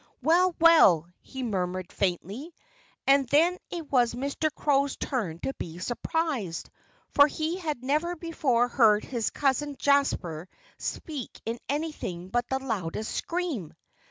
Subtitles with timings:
[0.23, 2.55] "Well, well!" he murmured faintly.
[3.05, 4.51] And then it was Mr.
[4.51, 6.71] Crow's turn to be surprised,
[7.11, 13.11] for he had never before heard his cousin Jasper speak in anything but the loudest
[13.11, 13.75] scream.